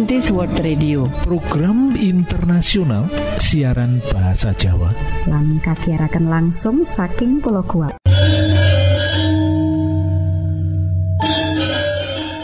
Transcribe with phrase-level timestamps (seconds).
[0.00, 1.04] Adventist World Radio.
[1.28, 3.04] Program internasional
[3.36, 4.96] siaran bahasa Jawa.
[5.28, 7.92] Lan kagiatan langsung saking pulau kuat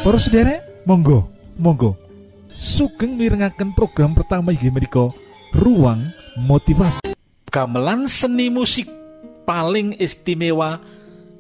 [0.05, 1.96] Para sederek monggo monggo.
[2.53, 5.09] Sugeng mirengaken program pertama inggih menika
[5.57, 7.16] ruang motivasi.
[7.48, 8.84] Gamelan seni musik
[9.48, 10.84] paling istimewa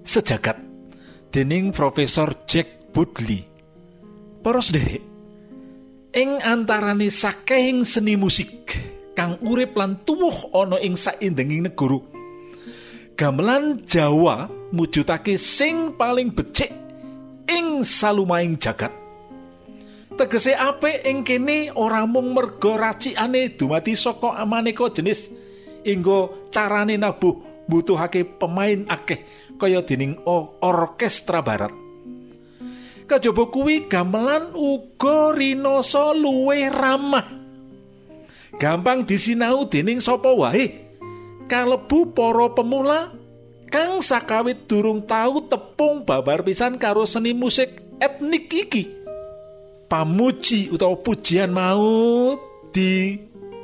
[0.00, 0.56] sejagat
[1.28, 3.44] dening Profesor Jack Budley.
[4.40, 5.15] Para sederek
[6.16, 8.72] ing antarane saking seni musik
[9.12, 12.00] kang urip lan tuwuh ana ing saindenging negara.
[13.16, 16.72] Gamelan Jawa mujudake sing paling becik
[17.44, 18.92] ing salumaing jagat.
[20.16, 25.28] Tegese apik ing kene ora mung merga racikane dumadi saka maneka jenis
[25.84, 29.20] inggo carane nabuh butuhake pemain akeh
[29.60, 30.16] kaya dening
[30.64, 31.85] orkestra barat
[33.06, 37.24] kajaba kuwi gamelan uga rinoso luwih ramah.
[38.58, 40.82] Gampang disinau dening sapa wae.
[41.46, 43.14] Kalebu para pemula
[43.70, 48.90] kang sakawit durung tahu tepung babar pisan karo seni musik etnik iki.
[49.86, 52.34] Pamuji utawa pujian mau
[52.74, 53.14] di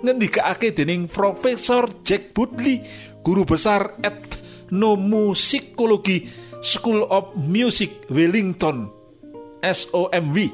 [0.07, 2.79] ngendikake dening Profesor Jack Budley
[3.27, 6.31] guru besar etnomusikologi
[6.63, 9.02] School of Music Wellington
[9.63, 10.51] SOMW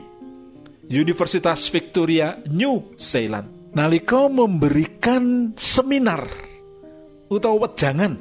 [0.93, 3.73] Universitas Victoria New Zealand.
[3.73, 6.29] Nalika memberikan seminar
[7.33, 8.21] utawa wejangan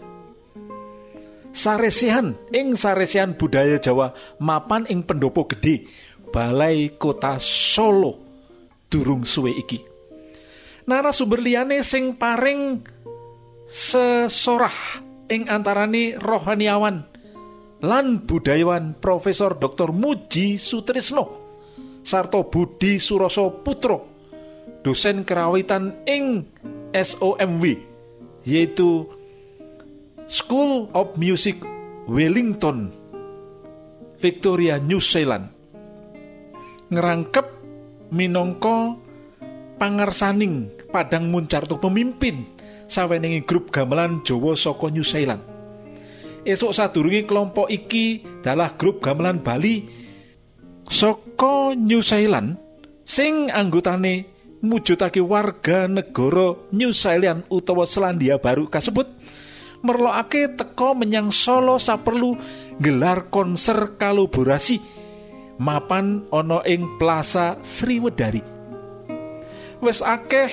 [1.55, 5.87] saresihan ing saresihan budaya Jawa mapan ing pendopo gede
[6.31, 8.19] Balai Kota Solo
[8.91, 9.79] durung suwe iki.
[10.87, 12.83] Narasumber liyane sing paring
[13.67, 17.03] sesorah ing antarane rohaniawan
[17.83, 19.93] lan budayawan Profesor Dr.
[19.93, 21.45] Muji Sutrisno
[22.01, 24.17] sarta Budi Suroso Putro
[24.81, 26.47] dosen kerawitan ing
[26.95, 27.63] SOMW
[28.47, 29.05] yaitu
[30.25, 31.61] School of Music
[32.09, 32.89] Wellington
[34.17, 35.53] Victoria New Zealand
[36.89, 37.45] ngerangkep
[38.09, 38.97] minangka
[39.77, 42.47] pangarsaning padang muncarto pemimpin
[42.89, 45.56] saweningi grup gamelan Jawa saka New Zealand
[46.47, 49.83] esok sadurunge kelompok iki dalah grup gamelan Bali
[50.87, 52.55] saka New Zealand
[53.03, 54.31] sing anggotane
[54.63, 59.11] mujudake warga negara New Zealand utawa Selandia Baru kasebut
[59.83, 62.39] merlokake teko menyang Solo saperlu
[62.79, 64.79] gelar konser kolaborasi
[65.61, 68.41] mapan ana ing Plaza Sriwedari.
[69.81, 70.49] Wis akeh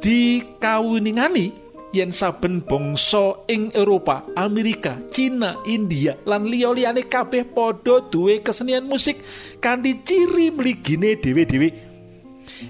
[0.00, 8.86] dikawiningani yen saben bangsa ing Eropa, Amerika, Cina, India lan liya-liyane kabeh padha duwe kesenian
[8.86, 9.18] musik
[9.58, 11.68] kanthi ciri mligine dhewe-dhewe.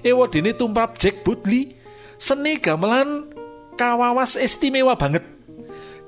[0.01, 1.75] Ewadene tumrap Jack Budley,
[2.15, 3.29] seni gamelan
[3.75, 5.25] kawawas istimewa banget.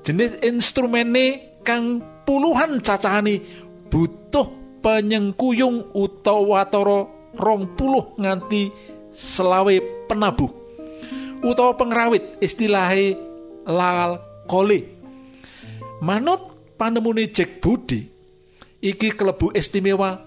[0.04, 3.40] Jenis instrumene kang puluhan cacahane
[3.88, 4.48] butuh
[4.84, 8.68] penyengkuyung utawa watara rong puluh nganti
[9.14, 9.74] selawe
[10.10, 10.63] penabuh
[11.44, 13.14] utawa pengrawit istilahe
[13.68, 14.18] lal
[14.48, 14.88] kole
[16.00, 16.40] manut
[16.80, 18.08] panemune Jack Budi
[18.84, 20.20] iki kelebu istimewa.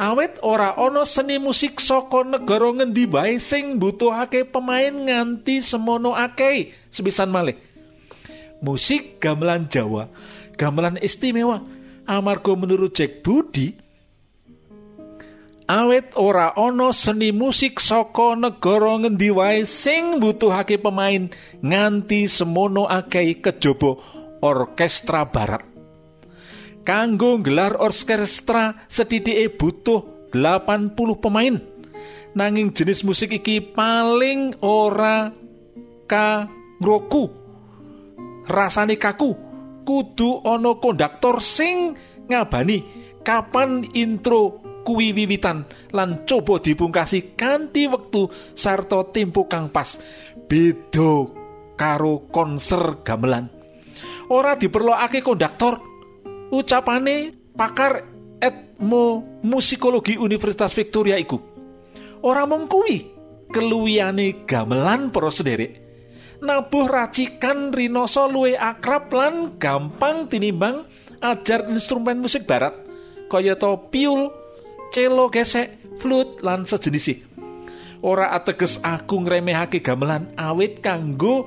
[0.00, 6.72] Awet ora ana seni musik saka negara ngendi bae sing butuhake pemain nganti semono akeh
[6.88, 7.54] sebisan malih.
[8.64, 10.08] Musik gamelan Jawa
[10.56, 11.60] gamelan istimewa.
[12.02, 13.78] Amarga menurut Jack Budi
[15.68, 21.30] awet ora ana seni musik saka negara ngendi wae sing butuhake pemain
[21.62, 23.98] nganti semono akeh kejaba
[24.42, 25.62] orkestra barat.
[26.82, 31.54] Kanggo gelar orkestra setidike butuh 80 pemain.
[32.32, 35.30] Nanging jenis musik iki paling ora
[36.08, 37.28] kagroku
[38.48, 39.36] rasane kaku
[39.84, 41.94] kudu ana konduktor sing
[42.26, 42.82] ngabani
[43.22, 45.64] kapan intro kuwi wiwitan
[45.94, 49.98] lan coba dipungkasi kanthi wektu sarta tempo kang pas.
[50.46, 51.26] Beda
[51.78, 53.48] karo konser gamelan.
[54.30, 55.80] Ora diperlokake konduktor.
[56.52, 58.04] Ucapane pakar
[58.36, 61.40] etmo musikologi Universitas Victoria iku.
[62.22, 63.08] Ora mung kuwi
[63.48, 65.80] keluwiane gamelan para sederek.
[66.42, 70.82] Nabuh racikan rinoso luwe akrab lan gampang tinimbang
[71.22, 72.74] ajar instrumen musik barat
[73.30, 74.41] kaya to piul
[74.92, 77.32] celo gesek, flute lan sejenis
[78.02, 81.46] Ora ateges aku ngremehake gamelan awit kanggo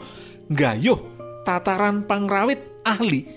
[0.49, 0.99] nggayuh
[1.43, 3.27] tataran pangrawit ahli.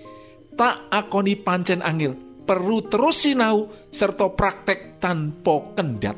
[0.59, 6.17] Tak akoni pancen angil perlu terus sinau serta praktek tanpa kendat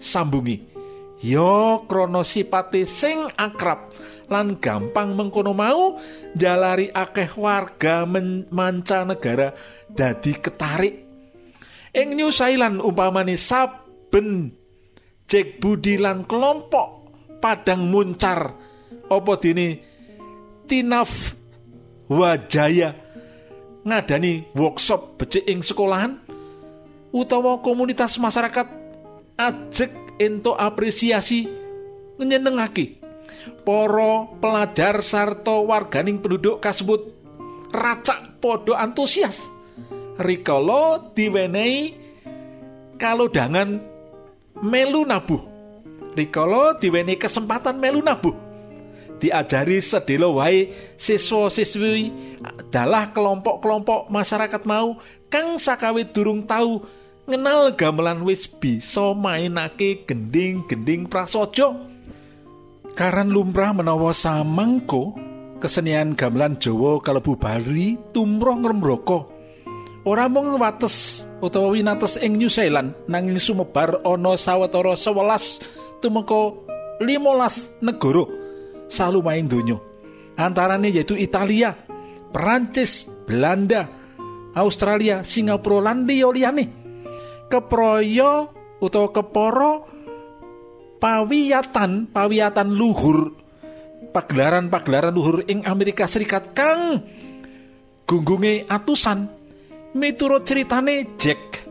[0.00, 0.56] sambungi
[1.20, 3.92] ya krana sipate sing akrab
[4.32, 6.00] lan gampang mengkono mau
[6.32, 8.08] jalari akeh warga
[8.48, 9.52] mancanegara
[9.92, 11.07] dadi ketarik
[11.94, 14.52] ing New Zealand umpamane saben
[15.28, 18.56] Jack Budi lan kelompok padang muncar
[19.08, 19.76] apa dini
[20.68, 21.36] tinaf
[22.08, 22.96] wajaya
[23.84, 26.20] ngadani workshop becik ing sekolahan
[27.12, 28.66] utawa komunitas masyarakat
[29.36, 31.48] ajek ento apresiasi
[32.18, 33.00] nyenengake
[33.62, 37.14] para pelajar sarta warganing penduduk kasebut
[37.70, 39.52] racak podo antusias
[40.18, 41.94] rikala diwenehi
[42.98, 43.78] kalodangan
[44.60, 45.42] melu nabuh.
[46.18, 48.34] Rikala diweni kesempatan melu nabuh.
[49.18, 52.10] Diajari sedelo wae siswa-siswi
[52.70, 56.82] dalah kelompok-kelompok masyarakat mau kang sakawit durung tahu
[57.26, 61.74] ngenal gamelan wis bisa mainake gending-gending prasojo.
[62.94, 65.14] Karan lumrah menawa samangko
[65.62, 69.37] kesenian gamelan Jawa kalebu bali tumrah ngrembraka
[70.08, 76.56] ora mung wates utawa winates ing New Zealand nanging sumebar ana sawetara 11 tumeka
[77.04, 78.24] 15 negara
[78.88, 79.76] salumaing donya.
[80.38, 81.74] Antarane yaitu Italia,
[82.32, 83.90] Perancis, Belanda,
[84.56, 86.64] Australia, Singapura lan liyane.
[87.50, 89.72] Keproyo utawa keporo
[90.98, 93.32] pawiyatan pawiyatan luhur
[94.10, 97.02] pagelaran-pagelaran luhur ing Amerika Serikat kang
[98.04, 99.37] gunggunge atusan
[99.96, 101.64] miturut ceritane Jack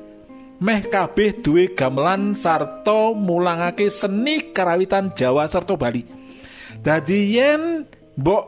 [0.57, 6.01] meh kabeh duwe gamelan sarta mulangake seni karawitan Jawa sarta Bali.
[6.81, 7.85] Dadi yen
[8.17, 8.43] mbok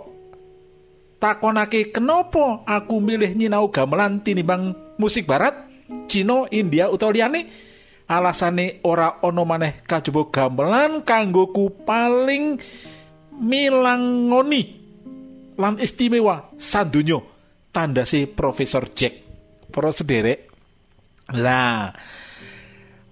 [1.21, 5.69] takonake kenapa aku milih nyinau gamelan tinimbang musik barat?
[6.05, 7.49] Cina India utawa liyane?
[8.09, 12.57] Alasane ora ana maneh kajaba gamelan kanggoku paling
[13.37, 14.61] milangoni
[15.61, 17.21] lan istimewa sandonya
[17.69, 19.28] tandase Profesor Jack
[19.79, 20.51] para sederek.
[21.31, 21.95] Lah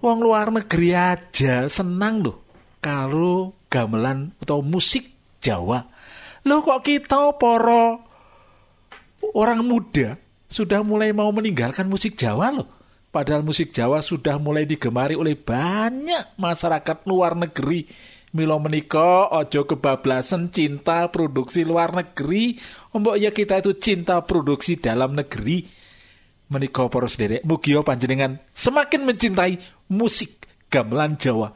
[0.04, 2.44] wong luar negeri aja senang loh
[2.84, 5.86] kalau gamelan atau musik Jawa.
[6.44, 8.04] Loh kok kita poro
[9.32, 12.68] orang muda sudah mulai mau meninggalkan musik Jawa loh?
[13.08, 17.88] Padahal musik Jawa sudah mulai digemari oleh banyak masyarakat luar negeri.
[18.36, 22.60] Milo meniko ojo kebablasan cinta produksi luar negeri.
[22.92, 25.87] Ombok ya kita itu cinta produksi dalam negeri
[26.48, 29.54] menika para sederek mugi panjenengan semakin mencintai
[29.92, 31.52] musik gamelan Jawa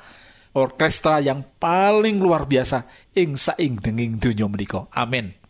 [0.56, 2.84] orkestra yang paling luar biasa
[3.16, 4.88] ing saing denging donya menika.
[4.92, 5.42] Amin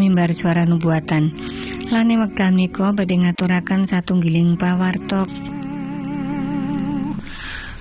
[0.00, 1.32] mimbar suara nubuatan.
[1.88, 5.28] Lane wekdal menika badhe ngaturaken satunggiling pawartok.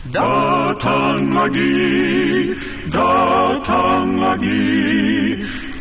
[0.10, 1.78] Datang lagi,
[2.90, 4.66] datang lagi,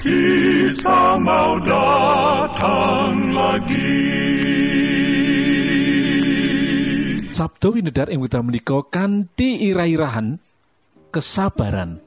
[0.07, 3.99] Isa mau datang lagi.
[7.35, 10.39] Sabtu winedar ing wekdal menika kanthi ira-irahan
[11.11, 11.99] kesabaran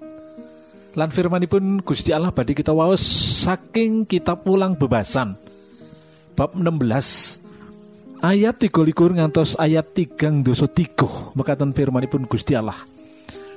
[0.95, 3.03] lan firmanipun Gusti Allah badhe kita waos
[3.43, 5.39] saking kitab ulang bebasan
[6.35, 12.75] bab 16 ayat 33 ngantos ayat 3 dosa 3 mekaten firmanipun Gusti Allah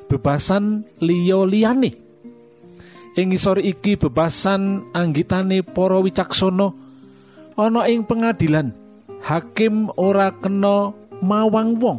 [0.06, 2.03] bebasan liyo liyane
[3.14, 6.74] ing isor iki bebasan anggitane para wicaksana.
[7.54, 8.74] Ana ing pengadilan
[9.22, 10.90] hakim ora kena
[11.22, 11.98] mawang wong.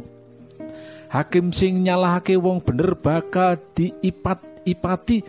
[1.08, 5.24] Hakim sing nyalahake wong bener bakal diipat ipati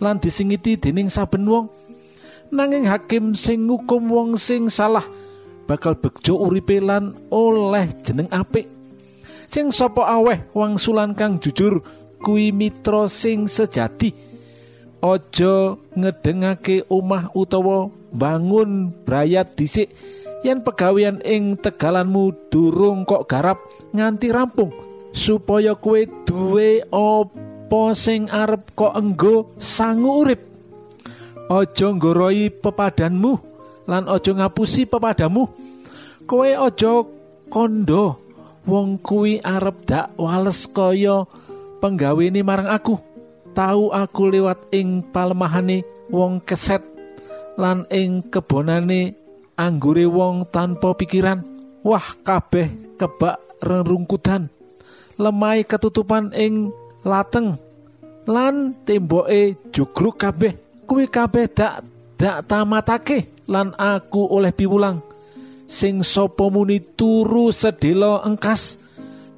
[0.00, 1.68] lan disingiti dening saben wong.
[2.48, 5.04] Nanging hakim sing ngukum wong sing salah
[5.68, 8.64] bakal bejo uripe lan oleh jeneng apik.
[9.44, 11.84] Sing sapa aweh wangsulan kang jujur
[12.24, 14.35] kuwi mitra sing sejati
[15.00, 19.92] aja ngedengake omah utawa bangun brayat dhisik
[20.40, 23.58] yen pegawean ing tegalanmu durung kok garap
[23.92, 24.72] nganti rampung
[25.16, 30.42] supaya kue duwe apa sing arep kok enggo sangu urip.
[31.46, 33.32] Aja nggoroi pepadanmu
[33.86, 35.46] lan aja ngapusi pepadamu.
[36.26, 37.06] Kowe aja
[37.48, 38.18] kondo
[38.66, 41.22] wong kuwi arep dak wales kaya
[41.78, 43.05] penggawene marang aku
[43.56, 45.80] tahu aku lewat ing palemahane
[46.12, 46.84] wong keset
[47.56, 49.16] lan ing kebonane
[49.56, 51.40] anggure wong tanpa pikiran.
[51.80, 54.52] Wah kabeh kebak rerungkutan.
[55.16, 56.68] Lemai ketutupan ing
[57.00, 57.56] lateng
[58.28, 60.84] lan temboke jugruk kabeh.
[60.84, 61.82] Kuwi kabeh dak
[62.20, 65.00] dak tamatake lan aku oleh piwulang.
[65.66, 68.78] Sing sapa muni turu sedelo engkas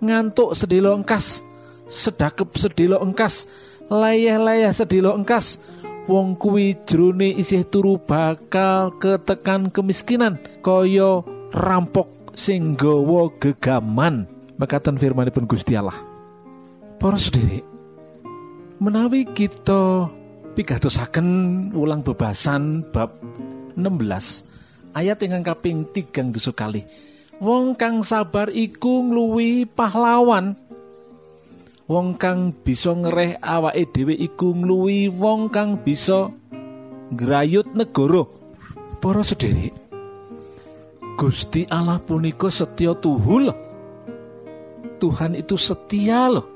[0.02, 1.40] ngantuk sedelo engkas
[1.88, 3.48] sedakep sedelo engkas
[3.88, 5.60] layah-layah sedelo engkas
[6.08, 14.28] wong kuwi jrone isih turu bakal ketekan kemiskinan kaya rampok sing gawa gegaman.
[14.58, 15.94] Mekaten firmanipun Gusti Allah.
[16.98, 17.62] Para sederek,
[18.82, 20.10] menawi kita
[20.58, 21.28] pigatosaken
[21.70, 23.14] ulang bebasan bab
[23.78, 26.82] 16 ayat ingkang kaping tigang dosa kali
[27.38, 30.58] wong kang sabar iku ngluwi pahlawan
[31.88, 36.28] wong kang bisa ngereh awake dhewe iku ngluwi wong kang bisa
[37.16, 38.28] ngrayut negara.
[38.98, 39.72] Para sederek
[41.18, 43.50] Gusti Allah punika setia tuhu
[44.98, 46.46] Tuhan itu setia loh.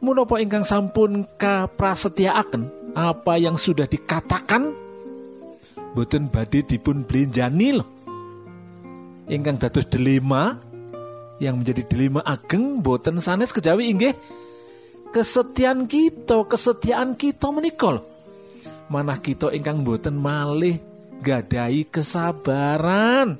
[0.00, 4.72] Munopo ingkang sampun kaprasetyaaken apa yang sudah dikatakan?
[5.92, 7.88] Boten badhe dipun belenjani loh.
[9.26, 10.69] Ingkang dados delima
[11.40, 14.14] yang menjadi delima ageng boten sanes kejawi inggih.
[15.10, 17.98] Kesetiaan kita kesetiaan kita menikol
[18.90, 20.78] manah kita ingkang boten malih
[21.18, 23.38] gadai kesabaran.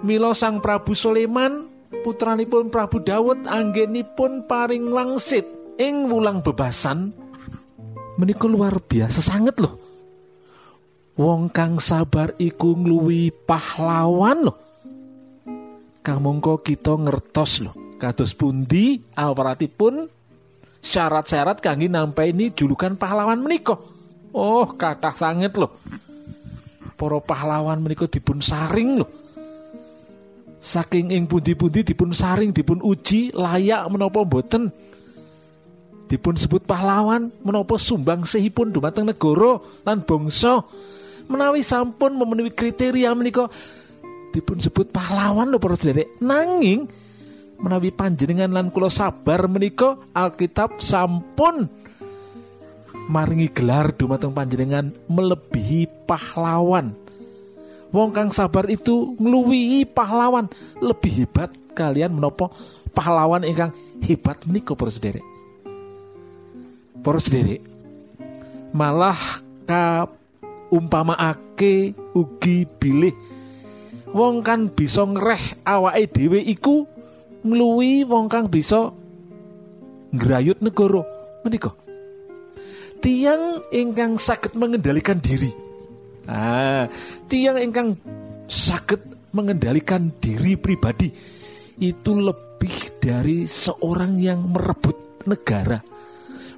[0.00, 1.68] Milo sang Prabu Soleman
[2.04, 5.44] putranipun Prabu Dawud anggenipun paring langsit
[5.76, 7.12] ing wulang bebasan
[8.16, 9.76] menika luar biasa sangat loh
[11.20, 14.56] wong kang sabar iku ngluwi pahlawan loh
[16.00, 20.08] kamangka kita ngertos loh kados pundi awratipun
[20.80, 21.92] syarat-syarat kangge
[22.32, 23.76] ini julukan pahlawan menika?
[24.32, 25.76] Oh kathah sanget loh
[26.96, 29.10] para pahlawan menika dipun saring loh
[30.60, 34.68] saking ing pundi-pundi dipun saring dipun uji layak menapa boten
[36.04, 40.60] dipun sebut pahlawan menapa sumbang sehipun dumateng negara lan bangsa?
[41.30, 43.46] Menawi sampun memenuhi kriteria menika
[44.30, 46.86] dipun sebut pahlawan lho para sederek nanging
[47.60, 51.68] menawi panjenengan lan kula sabar menika Alkitab sampun
[53.10, 56.94] maringi gelar dumateng panjenengan melebihi pahlawan.
[57.90, 60.46] Wong kang sabar itu ngluwihi pahlawan.
[60.78, 62.54] Lebih hebat kalian menopo
[62.94, 63.74] pahlawan ingkang
[64.06, 65.26] hebat menika para sederek.
[67.02, 67.66] Para sederek
[68.70, 69.18] malah
[69.66, 70.06] ka
[70.70, 73.10] umpamaake ugi bilih
[74.10, 76.86] wong kan bisa ngereh awake dhewe iku
[77.46, 78.90] ngluwi wong kang bisa
[80.14, 81.02] ngrayut negara
[81.46, 81.72] menika.
[83.00, 85.70] Tiang ingkang sakit mengendalikan diri
[86.30, 86.86] Ah,
[87.26, 87.98] tiang ingkang
[88.46, 91.10] sakit mengendalikan diri pribadi
[91.82, 95.82] itu lebih dari seorang yang merebut negara,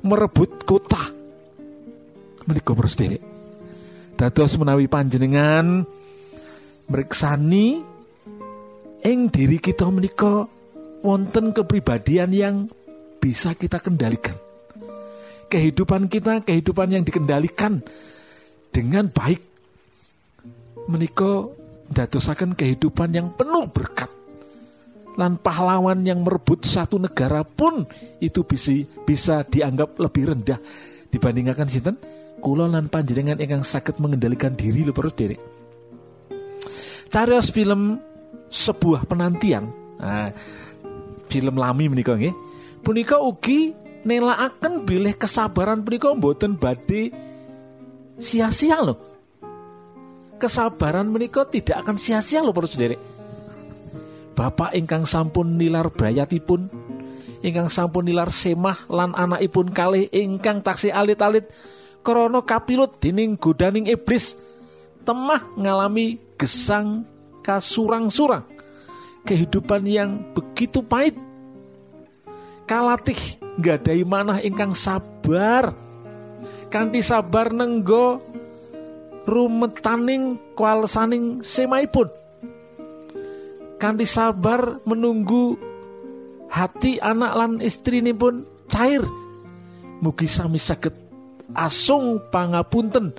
[0.04, 1.00] merebut kota.
[2.44, 3.16] Menika sendiri.
[4.18, 5.88] Dados menawi panjenengan
[6.92, 7.80] meriksani
[9.00, 10.44] ing diri kita menika
[11.00, 12.56] wonten kepribadian yang
[13.16, 14.36] bisa kita kendalikan.
[15.48, 17.80] Kehidupan kita, kehidupan yang dikendalikan
[18.68, 19.40] dengan baik.
[20.92, 21.48] Menika
[21.88, 24.10] dadosaken kehidupan yang penuh berkat.
[25.16, 27.84] Lan pahlawan yang merebut satu negara pun
[28.20, 28.72] itu bisa
[29.04, 30.56] bisa dianggap lebih rendah.
[31.12, 31.96] Dibandingkan sinten?
[32.40, 35.51] Kula lan panjenengan ingkang sakit mengendalikan diri lho perut derek
[37.12, 38.00] carios film
[38.48, 39.68] sebuah penantian.
[40.00, 40.32] Nah,
[41.28, 42.32] film lami menika nggih.
[42.80, 47.14] Punika ugi nelaaken bilih kesabaran punika mboten badhe
[48.18, 49.12] sia-sia loh
[50.42, 52.98] kesabaran menika tidak akan sia-sia loh para sendiri.
[54.34, 56.66] Bapak ingkang sampun nilar brayatipun,
[57.46, 61.46] ingkang sampun nilar semah lan anakipun kalih ingkang taksi alit-alit
[62.02, 64.34] krana kapilut dening godaning iblis
[65.02, 67.06] temah ngalami gesang
[67.42, 68.46] kasurang-surang.
[69.22, 71.14] Kehidupan yang begitu pahit.
[72.66, 75.74] Kalatih nggadahi manah ingkang sabar.
[76.72, 78.18] Kanthi sabar nenggo
[79.28, 82.08] rumetaning kualsaning semaipun.
[83.78, 85.58] Kanthi sabar menunggu
[86.50, 89.02] hati anak lan istri ini pun cair.
[90.02, 90.94] Mugi sami saged
[91.54, 93.14] asung pangapunten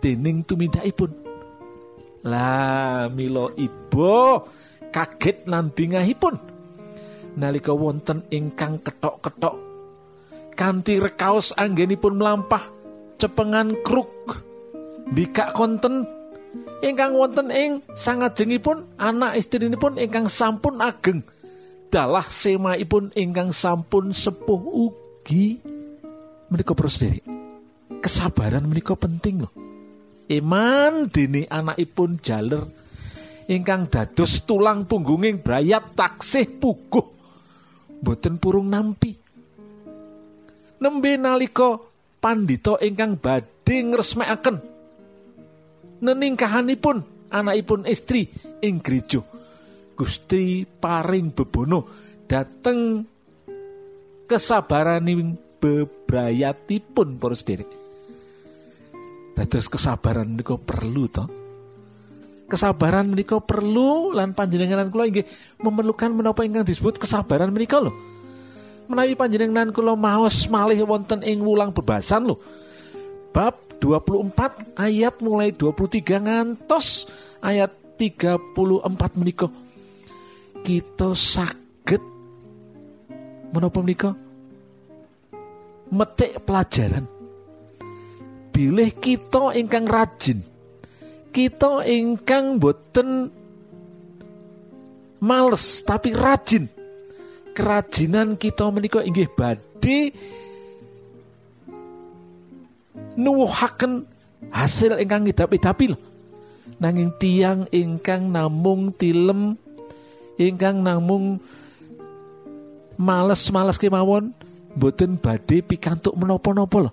[0.00, 1.23] dening tumindakipun
[2.24, 4.40] lah milo ibu
[4.88, 6.34] kaget lan bingahipun.
[7.34, 9.58] Nalika wonten ingkang ketok-ketok
[10.54, 12.62] kanthi rekaos anggenipun melampah
[13.18, 14.40] cepengan kruk
[15.12, 16.06] bikak konten.
[16.84, 19.40] Ingkang wonten ing sangajengipun anak
[19.80, 21.24] pun ingkang sampun ageng.
[21.88, 25.58] Dalah semaipun ingkang sampun sepuh ugi.
[26.52, 27.24] Menika sendiri
[28.04, 29.63] kesabaran menika penting loh
[30.30, 32.64] iman dini anakipun jaler
[33.50, 37.06] ingkang dados tulang punggunging brayat taksih puguh
[38.00, 39.12] boten purung nampi
[40.80, 41.76] nembe nalika
[42.20, 44.56] pandito ingkang badhe ngresmekaken
[46.04, 48.28] neningkahanipun anakipun istri
[48.60, 49.24] ing gereja.
[49.94, 51.86] Gusti paring bebono
[52.26, 53.06] dateng
[54.26, 55.06] kesabaran
[55.62, 57.83] bebrayatipun para sederek.
[59.34, 61.26] Dados kesabaran niku perlu toh.
[62.46, 65.26] Kesabaran menika perlu lan panjenengan kula inggih
[65.58, 67.90] memerlukan menapa ingkang disebut kesabaran menika lho.
[68.86, 72.38] Menawi panjenengan kula maos malih wonten ing wulang bebasan lho.
[73.34, 77.10] Bab 24 ayat mulai 23 ngantos
[77.42, 79.50] ayat 34 menika
[80.64, 82.02] kita sakit
[83.52, 84.10] menapa menika
[85.92, 87.04] metik pelajaran
[88.54, 90.38] bilih kita ingkang rajin
[91.34, 93.26] kita ingkang boten
[95.18, 96.70] males tapi rajin
[97.54, 100.14] kerajinan kita menika inggih badhe
[103.14, 104.06] nuwuhaken
[104.50, 105.98] hasil ingkang ngidap-idapi lho.
[106.82, 109.54] Nanging tiang ingkang namung tilem
[110.34, 111.38] ingkang namung
[112.98, 114.34] males-males kemawon
[114.74, 116.92] boten badhe pikantuk menapa-napa lho.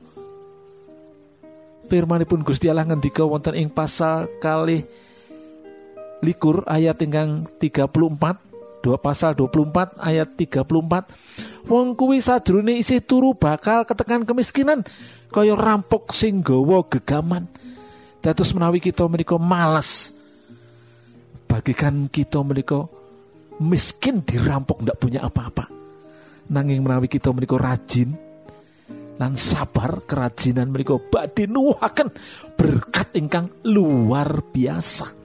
[1.92, 4.88] Firmanipun Gusti Allah ngendika wonten ing pasal kali
[6.24, 13.84] likur ayat ingkang 34 dua pasal 24 ayat 34 wong kuwi sadurunge isih turu bakal
[13.84, 14.88] ketekan kemiskinan
[15.36, 17.52] kaya rampok sing gawa gegaman.
[18.24, 20.16] Dados menawi kita menika males
[21.52, 22.88] bagikan kita menika
[23.60, 25.68] miskin dirampok ndak punya apa-apa.
[26.48, 28.31] Nanging menawi kita menika rajin
[29.22, 32.10] lan sabar kerajinan mereka badhe nuwuhaken
[32.58, 35.22] berkat ingkang luar biasa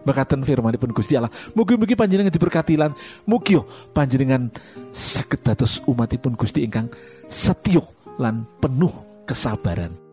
[0.00, 1.28] Makaten firmanipun Gusti Allah.
[1.52, 2.96] Mugi-mugi panjenengan diberkati lan
[3.28, 3.60] mugi
[3.92, 4.48] panjenengan
[4.96, 6.88] saged dados umatipun Gusti ingkang
[7.28, 7.84] setya
[8.16, 8.92] lan penuh
[9.28, 10.09] kesabaran.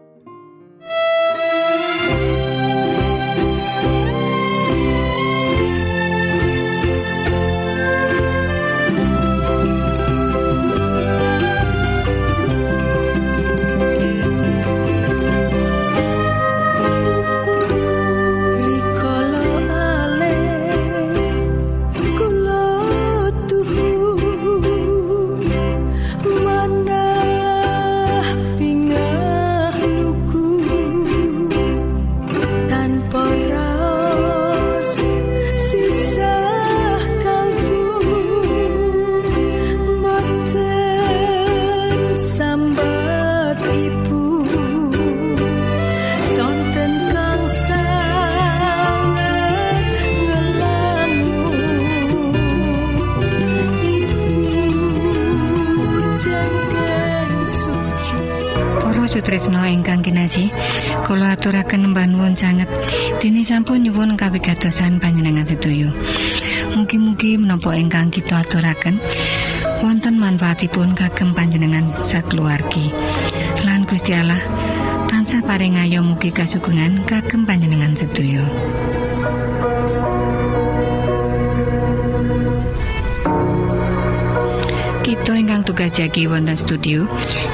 [70.68, 72.92] Manfaatipun kagem panjenengan sakeluargi.
[73.64, 74.44] Lan Gusti Allah
[75.08, 78.44] tansah paring ayo mugi kasugengan kagem panjenengan sedoyo
[85.48, 87.08] ingkang tugas jagi wonten studio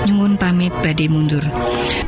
[0.10, 1.46] nyuwun pamit badhe mundur.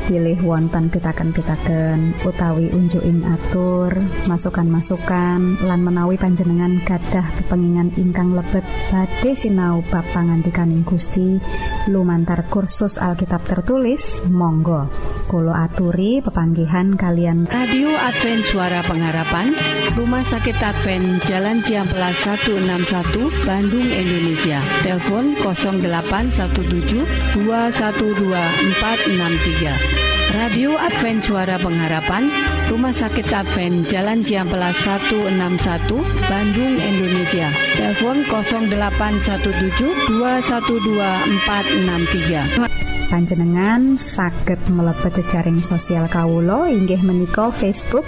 [0.06, 3.94] pilih wonten pitaken-pitaken utawi unjuin atur
[4.30, 11.42] masukan-masukan lan menawi panjenengan gadah kepengingan ingkang lebet badhe sinau bab pangantikaning Gusti.
[11.90, 14.90] Lumantar kursus Alkitab tertulis Monggo.
[15.26, 17.50] Kulo aturi pepanggihan kalian.
[17.50, 19.54] Radio Advent Suara Pengharapan
[19.98, 24.62] Rumah Sakit Advent Jalan Ciamplas 161 Bandung Indonesia.
[24.86, 25.34] Telepon
[25.80, 32.26] 0817 212463 Radio Advent Suara Pengharapan
[32.66, 37.46] Rumah Sakit Advent Jalan Ciamplas 161 Bandung Indonesia.
[37.78, 48.02] Telepon 0817 212463 panjenengan saged mlebet jejaring sosial Kawulo inggih menika Facebook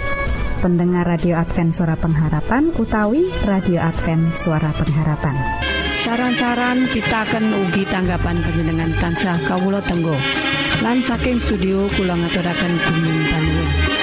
[0.59, 5.39] pendengar radio Advent suara pengharapan utawi radio Advent suara pengharapan
[5.99, 10.15] saran-saran pitaken ugi tanggapan panjenengan tansah kawulo tenggo.
[10.79, 12.73] Lan saking studio kula ngaturaken
[13.27, 13.98] panuwun